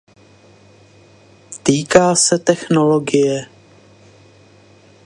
[1.63, 3.45] Týká se technologie.